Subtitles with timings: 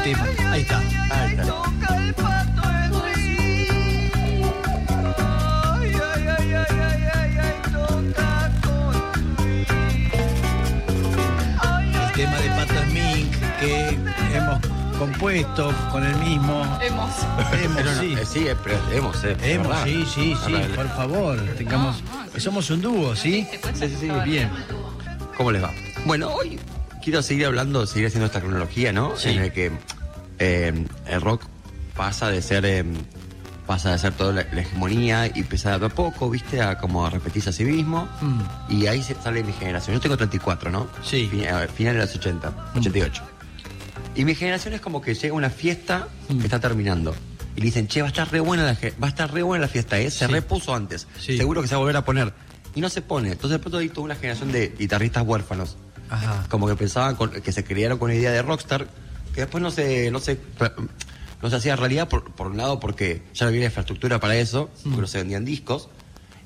[0.00, 0.26] el tema.
[0.52, 0.78] Ahí está.
[1.10, 1.44] Ahí está.
[1.44, 1.96] Toca
[12.06, 13.98] el tema de Pato Mink que
[14.34, 14.60] hemos
[14.98, 16.62] compuesto con el mismo.
[16.82, 17.10] Hemos.
[17.62, 18.14] Hemos, no, sí.
[18.18, 19.84] eh, sí, pero hemos, eh, Hemos, ¿verdad?
[19.84, 20.74] sí, sí, sí, Verdad.
[20.74, 21.38] por favor.
[21.56, 22.02] Tengamos.
[22.38, 23.46] Somos un dúo, ¿sí?
[23.74, 24.50] Sí, sí, bien.
[25.36, 25.70] ¿Cómo les va?
[26.04, 26.58] Bueno, hoy
[27.02, 29.16] quiero seguir hablando, seguir haciendo esta cronología, ¿no?
[29.16, 29.30] Sí.
[29.30, 29.70] En el que
[30.38, 31.42] eh, el rock
[31.96, 32.84] pasa de ser eh,
[33.66, 36.60] pasa de ser toda la, la hegemonía y empieza de a poco, ¿viste?
[36.60, 38.08] A como a repetirse a sí mismo.
[38.20, 38.40] Mm.
[38.72, 39.94] Y ahí se sale mi generación.
[39.94, 40.88] Yo tengo 34, ¿no?
[41.04, 41.28] Sí.
[41.30, 43.22] Fin- a ver, final de los 80, 88.
[44.16, 46.38] Y mi generación es como que llega una fiesta Mm.
[46.38, 47.14] que está terminando.
[47.56, 48.72] Y le dicen, che, va a estar re buena la,
[49.02, 50.10] va a estar re buena la fiesta, ¿eh?
[50.10, 50.32] Se Sí.
[50.32, 51.06] repuso antes.
[51.20, 51.36] Sí.
[51.36, 52.32] Seguro que se va a volver a poner.
[52.74, 53.32] Y no se pone.
[53.32, 55.76] Entonces de pronto hay toda una generación de guitarristas huérfanos.
[56.10, 56.44] Ajá.
[56.48, 58.88] Como que pensaban con- que se crearon con la idea de rockstar,
[59.34, 60.38] que después no se, no se,
[61.40, 64.70] no se hacía realidad, por, por un lado porque ya no había infraestructura para eso,
[64.84, 64.90] Mm.
[64.90, 65.88] porque no se vendían discos,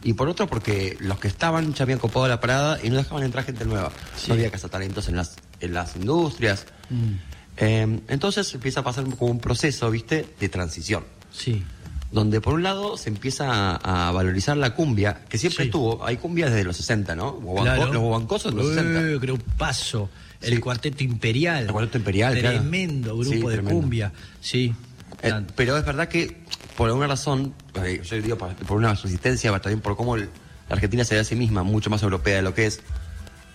[0.03, 3.25] y por otro porque los que estaban ya habían copado la parada y no dejaban
[3.25, 3.91] entrar gente nueva.
[4.17, 4.27] Sí.
[4.29, 6.67] No había cazatalentos en las, en las industrias.
[6.91, 7.13] Mm.
[7.57, 11.05] Eh, entonces empieza a pasar como un proceso, ¿viste?, de transición.
[11.33, 11.65] Sí.
[12.15, 15.69] Donde por un lado se empieza a, a valorizar la cumbia, que siempre Sí.
[15.69, 17.33] estuvo, hay cumbia desde los 60, ¿no?
[17.41, 17.87] Guaguancó- Claro.
[17.93, 19.01] Los guaguancos en los 60.
[19.01, 20.09] Eh, Grupazo.
[20.41, 20.61] El Sí.
[20.61, 21.65] cuarteto imperial.
[21.65, 22.59] El Cuarteto Imperial, claro.
[22.61, 23.71] Tremendo grupo Sí, de tremendo.
[23.81, 24.13] cumbia.
[24.41, 24.73] Sí.
[25.23, 26.37] Eh, pero es verdad que
[26.77, 30.29] por alguna razón, eh, yo digo por, por una resistencia, pero también por cómo el-
[30.69, 32.81] la Argentina se ve a sí misma mucho más europea de lo que es,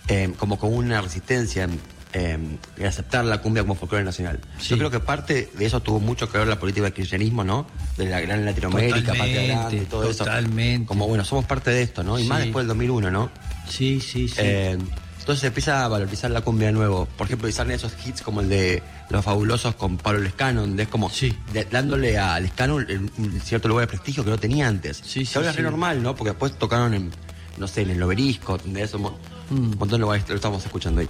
[0.08, 1.78] eh, como con una resistencia en,
[2.12, 2.38] eh,
[2.86, 4.40] aceptar la cumbia como folclore nacional.
[4.58, 4.70] Sí.
[4.70, 7.66] Yo creo que parte de eso tuvo mucho que ver la política del kirchnerismo, ¿no?
[7.96, 10.24] De la gran Latinoamérica, Patria Totalmente, Grande, y todo eso.
[10.24, 10.86] totalmente.
[10.86, 12.18] Como bueno, somos parte de esto, ¿no?
[12.18, 13.30] Y más después del 2001, ¿no?
[13.68, 14.34] Sí, sí, sí.
[14.38, 14.78] Eh,
[15.20, 17.06] entonces se empieza a valorizar la cumbia de nuevo.
[17.06, 20.84] Por ejemplo, y salen esos hits como el de Los Fabulosos con Pablo Lescano, donde
[20.84, 21.36] es como Sí.
[21.52, 25.00] de- dándole a Lescano un, un cierto lugar de prestigio que no tenía antes.
[25.04, 26.16] Sí, que sí, ahora es re normal, ¿no?
[26.16, 27.10] Porque después tocaron en,
[27.58, 29.54] no sé, en el Obelisco, de eso, un Mm.
[29.54, 31.08] un montón de lugares, lo estamos escuchando ahí.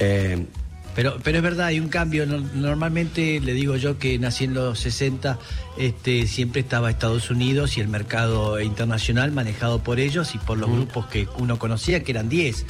[0.00, 0.44] Eh,
[0.94, 2.24] Pero, pero es verdad, hay un cambio.
[2.24, 5.38] No- Normalmente le digo yo que nací en los 60,
[5.76, 10.70] este, siempre estaba Estados Unidos y el mercado internacional manejado por ellos y por los
[10.70, 12.64] grupos que uno conocía, que eran 10.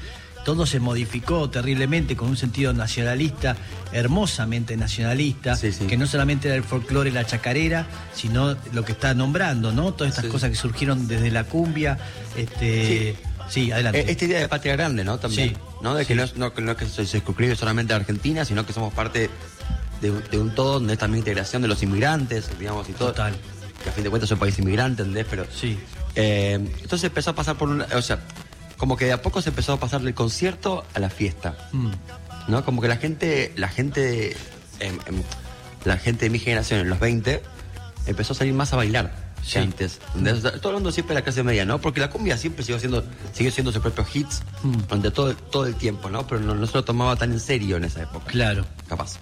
[0.46, 3.56] Todo se modificó terriblemente con un sentido nacionalista,
[3.92, 5.86] hermosamente nacionalista, Sí, sí.
[5.86, 9.92] que no solamente era el folclore, la chacarera, sino lo que está nombrando, ¿no?
[9.94, 10.30] Todas estas Sí.
[10.30, 11.98] cosas que surgieron desde la cumbia.
[12.36, 13.16] Este,
[13.48, 13.70] sí.
[13.70, 14.00] adelante.
[14.00, 15.18] eh, esta idea de patria grande, ¿no?
[15.18, 15.54] También.
[15.84, 15.94] ¿No?
[15.94, 18.92] De que no es, no, es que se excluye solamente a Argentina, sino que somos
[18.92, 19.30] parte
[20.00, 23.10] de, un- de un todo donde es también integración de los inmigrantes, digamos, y todo.
[23.10, 23.34] Total.
[23.82, 25.26] Que a fin de cuentas es un país inmigrante, ¿entendés?
[25.30, 25.78] Pero Sí.
[26.16, 27.86] Eh, entonces empezó a pasar por una.
[27.94, 28.18] O sea,
[28.78, 31.56] como que de a poco se empezó a pasar del concierto a la fiesta.
[31.72, 31.90] Mm.
[32.48, 32.64] ¿No?
[32.64, 33.52] Como que la gente.
[33.56, 34.36] La gente.
[34.80, 35.22] em, em,
[35.84, 37.42] la gente de mi generación, en los 20,
[38.06, 39.58] empezó a salir más a bailar Sí.
[39.58, 39.98] antes.
[40.60, 41.80] Todo hablando siempre de la clase media, ¿no?
[41.80, 44.72] Porque la cumbia siempre siguió siendo, siguió siendo sus propios hits Mm.
[44.88, 46.26] durante todo, todo el tiempo, ¿no?
[46.26, 48.26] Pero no, no se lo tomaba tan en serio en esa época.
[48.30, 48.64] Claro.
[48.88, 49.18] Capaz.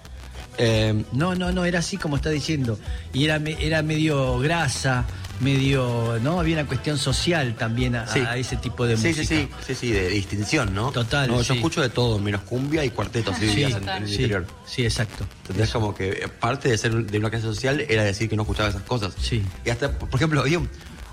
[0.59, 2.79] Eh, No, no, no, era así como está diciendo.
[3.13, 5.05] Y era, era medio grasa,
[5.41, 6.39] medio, ¿no?
[6.39, 8.21] Había una cuestión social también a, Sí.
[8.21, 9.27] a ese tipo de sí, música.
[9.27, 10.93] sí, sí, sí, sí, de distinción, ¿no?
[10.93, 14.11] Total, No, yo escucho de todo, menos cumbia y cuartetos Sí, vivías en, en el
[14.11, 14.47] interior.
[14.67, 15.27] sí, exacto.
[15.49, 18.69] Entonces como que parte de ser de una clase social era decir que no escuchaba
[18.69, 19.15] esas cosas.
[19.21, 19.43] Sí.
[19.65, 20.69] Y hasta, por ejemplo, había un,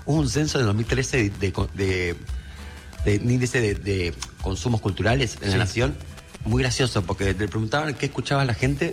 [0.06, 2.16] hubo un censo en 2013 de, de, de-
[3.04, 5.94] de índice de, consumos culturales en la nación,
[6.44, 8.92] muy gracioso, porque le preguntaban qué escuchaba la gente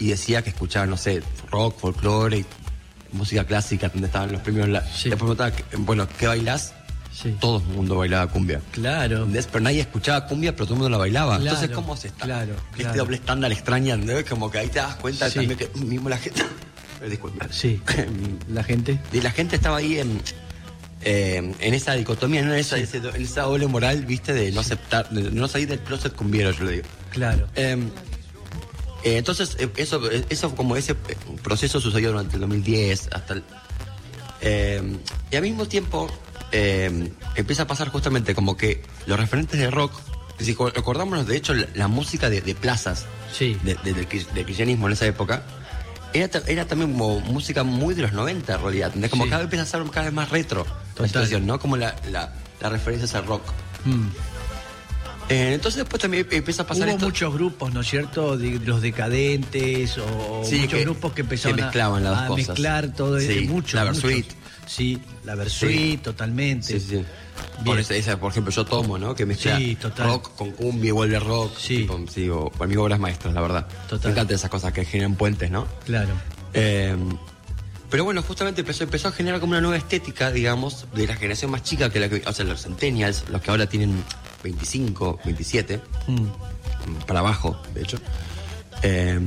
[0.00, 2.46] y decía que escuchaba, no sé, rock, folclore, y
[3.12, 4.68] música clásica, donde estaban los premios.
[4.68, 5.08] La, Sí.
[5.10, 6.72] Le preguntaban, bueno, ¿qué bailás?
[7.12, 7.36] Sí.
[7.40, 8.60] Todo el mundo bailaba cumbia.
[8.72, 9.18] Claro.
[9.18, 9.46] ¿Entendés?
[9.46, 11.36] Pero nadie escuchaba cumbia, pero todo el mundo la bailaba.
[11.38, 12.24] Claro, Entonces, ¿cómo se está?
[12.24, 14.24] claro, Este doble estándar extraña, ¿entendés?
[14.24, 15.34] Como que ahí te das cuenta Sí.
[15.40, 16.42] también que mismo la gente...
[17.08, 17.46] Disculpa.
[17.50, 17.80] Sí.
[18.48, 18.98] La gente.
[19.12, 20.20] Y la gente estaba ahí en,
[21.02, 22.52] eh, en esa dicotomía, ¿no?
[22.52, 24.32] en, esa, ese do- en esa doble moral, ¿viste?
[24.34, 26.84] De no aceptar, de no salir del closet cumbiero, yo le digo.
[27.10, 27.48] Claro.
[27.56, 27.76] Eh,
[29.04, 30.94] eh, entonces, eh, eso, eh, eso como ese
[31.42, 33.42] proceso sucedió durante el 2010 hasta el...
[34.40, 34.96] eh,
[35.30, 36.10] y al mismo tiempo
[36.52, 39.92] eh, empieza a pasar justamente como que los referentes de rock,
[40.38, 43.56] si co- recordamos de hecho la, la música de, de plazas Sí.
[43.62, 45.42] de- de- del, cri- del cristianismo en esa época,
[46.12, 49.10] era, era también como música muy de los 90 en realidad, ¿entendés?
[49.10, 49.30] Como Sí.
[49.30, 50.80] cada vez empieza a ser cada vez más retro Total.
[50.98, 51.58] la situación, ¿no?
[51.60, 53.42] Como la, la, la referencia al rock.
[53.84, 54.08] Mm.
[55.30, 57.06] Eh, entonces después también empieza a pasar Hubo esto.
[57.06, 58.36] muchos grupos, ¿no es cierto?
[58.36, 62.26] De- los decadentes o Sí, muchos que- grupos que empezaron que a- mezclaban las a,
[62.26, 62.48] cosas.
[62.48, 63.52] mezclar todo Sí, eso.
[63.52, 63.84] Muchos, la.
[63.84, 64.26] Versuit.
[64.66, 65.96] Sí, la Versuit, Sí.
[66.02, 66.78] totalmente.
[66.78, 67.04] Sí, sí.
[67.64, 69.14] Por, esa, esa, por ejemplo, yo tomo, ¿no?
[69.14, 69.58] Que mezcla
[69.98, 71.56] rock con cumbia y vuelve rock.
[71.58, 71.78] Sí.
[71.78, 73.66] Tipo, sí, o, para mí obras maestras, la verdad.
[73.88, 74.08] Total.
[74.08, 75.66] Me encantan esas cosas que generan puentes, ¿no?
[75.86, 76.10] Claro.
[76.54, 76.96] Eh,
[77.88, 81.50] pero bueno, justamente empezó, empezó a generar como una nueva estética, digamos, de la generación
[81.50, 84.02] más chica que la que, o sea, los centennials, los que ahora tienen
[84.42, 86.26] 25, 27, Mm.
[87.06, 87.98] para abajo, de hecho.
[88.82, 89.20] Eh,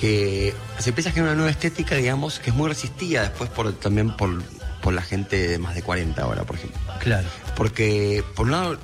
[0.00, 3.72] que se empieza a generar una nueva estética, digamos, que es muy resistida después por
[3.74, 4.42] también por,
[4.80, 6.80] por la gente de más de 40 ahora, por ejemplo.
[7.00, 7.28] Claro.
[7.54, 8.78] Porque, por un lado,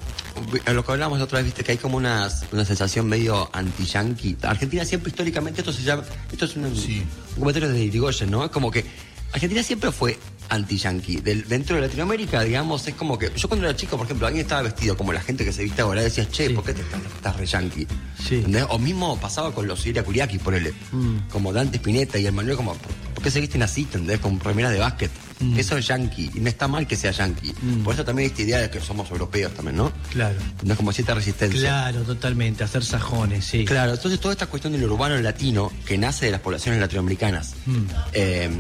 [0.67, 3.49] a lo que hablábamos la otra vez, viste que hay como una, una sensación medio
[3.55, 4.37] anti-yankee.
[4.43, 7.07] Argentina siempre históricamente, esto se llama, esto es un, un
[7.39, 8.45] comentario de Irigoyen, ¿no?
[8.45, 8.85] Es como que
[9.33, 11.17] Argentina siempre fue anti-yankee.
[11.21, 14.45] Del- Dentro de Latinoamérica, digamos, es como que, yo cuando era chico, por ejemplo, alguien
[14.45, 16.55] estaba vestido como la gente que se viste ahora, decías, che, Sí.
[16.55, 17.87] ¿por qué te estás, estás re yankee?
[18.27, 18.37] Sí.
[18.37, 18.67] ¿Entendés?
[18.71, 20.75] O mismo pasaba con los Siria Kuriaki, por él.
[20.93, 21.29] Mm.
[21.31, 23.83] Como Dante Spinetta y el Manuel, como, ¿por, qué se visten así?
[23.83, 24.21] ¿Entendés?
[24.21, 25.11] Con remeras de básquet.
[25.39, 25.59] Mm.
[25.59, 26.31] Eso es yankee.
[26.35, 27.53] Y no está mal que sea yankee.
[27.61, 27.83] Mm.
[27.83, 29.93] Por eso también hay esta idea de que somos europeos también, ¿no?
[30.11, 30.37] Claro.
[30.63, 31.61] No es como cierta resistencia.
[31.61, 32.65] Claro, totalmente.
[32.65, 33.65] Hacer sajones, sí.
[33.67, 37.77] Claro, entonces toda esta cuestión del urbano latino que nace de las poblaciones latinoamericanas, Mm.
[38.15, 38.51] eh,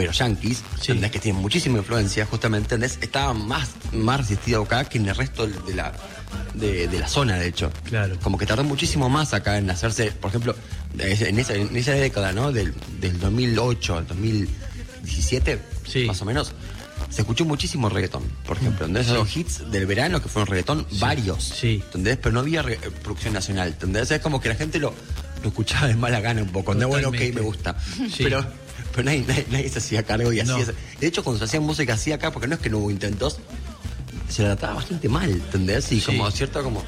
[0.00, 0.94] pero yanquis, Sí.
[0.98, 2.98] que tienen muchísima influencia, justamente, ¿entendés?
[3.02, 5.92] estaba más, más resistido acá que en el resto de la,
[6.54, 7.70] de, de la zona, de hecho.
[7.84, 8.16] Claro.
[8.22, 10.56] Como que tardó muchísimo más acá en hacerse, por ejemplo,
[10.98, 12.50] en esa, en esa década, ¿no?
[12.50, 16.04] Del, del 2008 al 2017, Sí.
[16.06, 16.52] más o menos.
[17.10, 18.86] Se escuchó muchísimo reggaetón, por ejemplo.
[18.86, 19.10] ¿entendés?
[19.12, 21.42] Esos hits del verano que fueron reggaetón, varios.
[21.44, 21.82] Sí.
[21.86, 22.16] ¿Entendés?
[22.18, 23.68] Pero no había eh, producción nacional.
[23.68, 24.10] ¿Entendés?
[24.10, 24.94] Es como que la gente lo,
[25.42, 26.74] lo escuchaba de mala gana un poco.
[26.74, 27.74] No, bueno, ok, me gusta.
[28.14, 28.22] Sí.
[28.24, 28.46] Pero,
[28.92, 30.56] pero nadie, nadie- nadie se hacía cargo y No.
[30.56, 30.74] hacía.
[31.00, 33.38] De hecho, cuando se hacía música así acá, porque no es que no hubo intentos,
[34.28, 35.90] se la trataba bastante mal, ¿entendés?
[35.92, 36.06] Y Sí.
[36.06, 36.84] como cierto como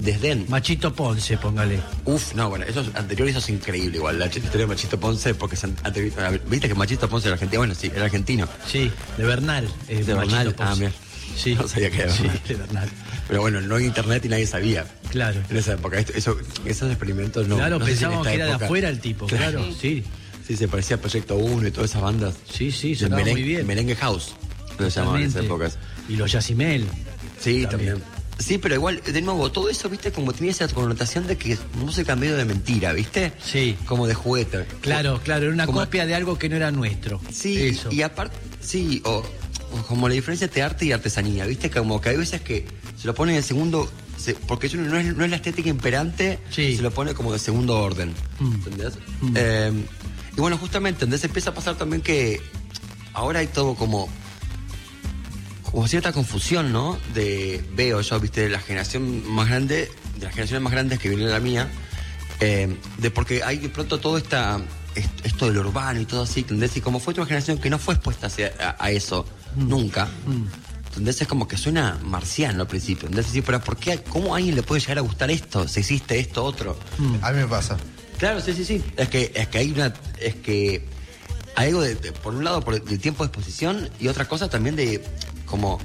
[0.00, 0.44] desdén.
[0.48, 1.80] Machito Ponce, póngale.
[2.04, 5.34] Uf, no, bueno, eso es anterior, eso es increíble igual, la historia de Machito Ponce,
[5.34, 8.46] porque an- anterior, viste que Machito Ponce era argentino, bueno, sí, era argentino.
[8.70, 9.66] Sí, de Bernal.
[9.88, 10.72] eh, De Bernal, Ponce.
[10.72, 10.92] ah, mira.
[11.36, 11.54] Sí.
[11.54, 12.40] No sabía que era Sí, Bernal.
[12.48, 12.88] de Bernal.
[13.28, 14.86] Pero bueno, no hay internet y nadie sabía.
[15.10, 15.40] Claro.
[15.50, 17.56] En esa época, esto- eso, esos experimentos no.
[17.56, 19.76] claro, no pensábamos esta que era de afuera el tipo, claro, sí.
[19.80, 20.04] Sí,
[20.54, 22.34] se parecía a Proyecto 1 y todas esas bandas.
[22.52, 23.66] Sí, sí, sonaba merengue, muy bien.
[23.66, 24.32] Merengue House,
[24.78, 25.78] lo llamaban en esas épocas.
[26.08, 26.84] Y los Yacimel.
[27.40, 27.94] Sí, También.
[27.94, 28.16] también.
[28.38, 32.14] Sí, pero igual, de nuevo, todo eso, viste, como tenía esa connotación de que música
[32.16, 33.32] medio de mentira, viste?
[33.42, 33.78] Sí.
[33.86, 34.66] Como de juguete.
[34.82, 37.18] Claro, claro, era una Como- copia de algo que no era nuestro.
[37.32, 37.88] Sí, Eso.
[37.90, 39.22] y aparte, sí, o,
[39.72, 41.70] o como la diferencia entre arte y artesanía, ¿viste?
[41.70, 42.66] Como que hay veces que
[43.00, 46.38] se lo pone en segundo, se- porque eso no es, no es la estética imperante,
[46.50, 46.76] Sí.
[46.76, 48.52] se lo pone como de segundo orden, Mm.
[48.54, 48.94] ¿entendés?
[49.22, 49.32] Mm.
[49.34, 49.72] Eh,
[50.36, 51.24] y bueno, justamente, ¿entendés?
[51.24, 52.40] Empieza a pasar también que
[53.14, 54.08] ahora hay todo como
[55.70, 56.96] como cierta confusión, ¿no?
[57.12, 61.08] De, veo yo, viste, de la generación más grande, de las generaciones más grandes que
[61.08, 61.68] viene la mía,
[62.40, 64.60] eh, de porque hay de pronto todo esta,
[64.94, 66.76] est- esto del urbano y todo así, ¿entendés?
[66.76, 70.44] Y como fue otra generación que no fue expuesta hacia- a, a eso, nunca, Mm.
[70.88, 71.20] ¿entendés?
[71.20, 73.30] Es como que suena marciano al principio, ¿entendés?
[73.32, 75.66] Sí, pero ¿por qué, cómo a alguien le puede llegar a gustar esto?
[75.68, 76.78] Si existe esto, otro.
[77.22, 77.76] A mí me pasa.
[78.18, 78.82] Claro, sí, sí, sí.
[78.96, 79.92] Es que, es que hay una.
[80.20, 80.82] Es que
[81.54, 84.48] hay algo de, de- por un lado, por el tiempo de exposición y otra cosa
[84.48, 85.02] también de.
[85.46, 85.78] Como.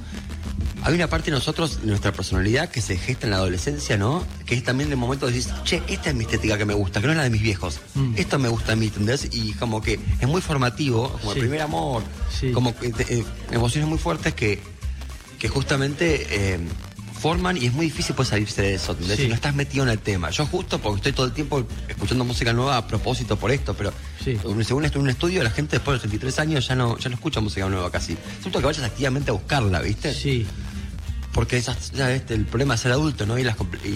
[0.84, 4.26] Hay una parte de nosotros, de nuestra personalidad, que se gesta en la adolescencia, ¿no?
[4.44, 7.00] Que es también el momento de decir, che, esta es mi estética que me gusta,
[7.00, 7.78] que no es la de mis viejos.
[7.94, 8.14] Mm.
[8.16, 9.28] Esto me gusta a mí, ¿entendés?
[9.30, 11.38] Y como que es muy formativo, como Sí.
[11.38, 12.02] el primer amor,
[12.36, 12.50] Sí.
[12.50, 14.58] como eh, emociones muy fuertes que,
[15.38, 16.58] que justamente eh,
[17.22, 18.96] forman y es muy difícil pues salirse de eso.
[19.16, 20.30] Si no estás metido en el tema.
[20.30, 23.92] Yo justo porque estoy todo el tiempo escuchando música nueva a propósito por esto, pero
[24.24, 24.36] Sí.
[24.42, 27.08] según estoy en un estudio, la gente después de los 33 años ya no, ya
[27.08, 28.16] no escucha música nueva casi.
[28.40, 30.12] Siento que vayas activamente a buscarla, ¿viste?
[30.12, 30.46] Sí.
[31.32, 33.38] Porque esas- ya, este, el problema es ser adulto, ¿no?
[33.38, 33.88] Y, las y-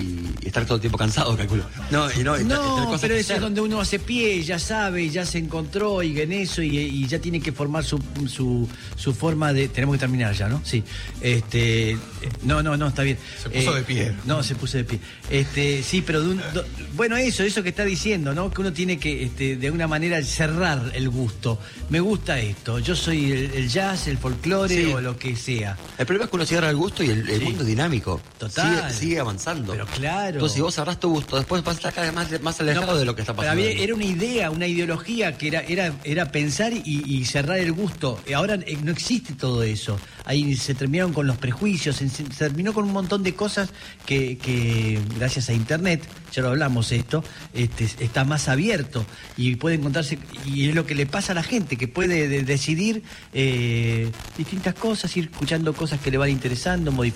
[0.42, 1.64] y estar todo el tiempo cansado, calculo.
[1.90, 5.10] No, y no, y No, cosas pero eso es donde uno hace pie, ya sabe,
[5.10, 8.66] ya se encontró y en eso y, y ya tiene que formar su, su,
[8.96, 9.68] su forma de...
[9.68, 10.62] Tenemos que terminar ya, ¿no?
[10.64, 10.82] Sí.
[11.20, 11.98] Este, eh,
[12.42, 13.16] no, no, no, está bien.
[13.16, 14.12] Eh, Se puso de pie.
[14.24, 15.00] No, se puso de pie.
[15.30, 16.64] Este, sí, pero de un- do-
[16.94, 18.50] bueno, eso, eso que está diciendo, ¿no?
[18.50, 21.58] Que uno tiene que, este, de alguna manera, cerrar el gusto.
[21.90, 24.92] Me gusta esto, yo soy el, el jazz, el folclore Sí.
[24.92, 25.76] o lo que sea.
[25.98, 27.44] El problema es que uno cierra el gusto y el, el Sí.
[27.44, 28.20] mundo es dinámico.
[28.38, 28.90] Total.
[28.90, 29.72] Sigue, sigue avanzando.
[29.72, 30.34] Pero claro.
[30.34, 32.92] Entonces, si vos cerrás tu gusto, después vas a estar cada vez más, más alejado
[32.92, 33.62] No, de lo que está pasando.
[33.62, 38.20] era una idea, una ideología que era, era, era pensar y, y cerrar el gusto.
[38.34, 39.98] Ahora eh, no existe todo eso.
[40.24, 43.70] Ahí se terminaron con los prejuicios, se, se terminó con un montón de cosas
[44.04, 46.02] que, que gracias a internet,
[46.32, 47.22] ya lo hablamos esto,
[47.54, 49.06] este, está más abierto
[49.36, 52.42] y puede encontrarse, y es lo que le pasa a la gente, que puede de-
[52.42, 57.15] decidir eh, distintas cosas, ir escuchando cosas que le van interesando, modificando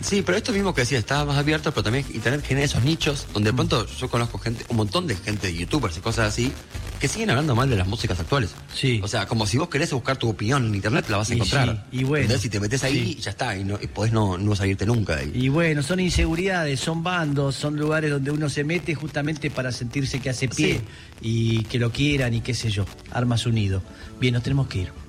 [0.00, 3.26] Sí, pero esto mismo que decía, estaba más abierto, pero también Internet genera esos nichos
[3.32, 6.52] donde de pronto yo conozco gente, un montón de gente, de youtubers y cosas así,
[7.00, 8.50] que siguen hablando mal de las músicas actuales.
[8.74, 9.00] Sí.
[9.02, 11.36] O sea, como si vos querés buscar tu opinión en Internet, la vas a Y
[11.36, 11.86] encontrar.
[11.90, 12.22] sí, y bueno.
[12.22, 13.20] Entonces, si te metes ahí, Sí.
[13.20, 15.16] ya está, y, no, y podés no, no salirte nunca.
[15.16, 15.32] de ahí.
[15.34, 20.20] Y bueno, son inseguridades, son bandos, son lugares donde uno se mete justamente para sentirse
[20.20, 20.80] que hace pie
[21.20, 22.86] y que lo quieran y qué sé yo.
[23.10, 23.82] Armas unido.
[24.20, 25.05] Bien, nos tenemos que ir.